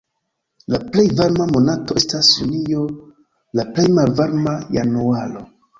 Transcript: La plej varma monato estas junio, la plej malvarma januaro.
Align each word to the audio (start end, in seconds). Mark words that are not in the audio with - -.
La 0.75 0.79
plej 0.95 1.03
varma 1.19 1.47
monato 1.51 1.99
estas 2.03 2.31
junio, 2.41 2.89
la 3.61 3.71
plej 3.77 3.89
malvarma 4.01 4.61
januaro. 4.81 5.51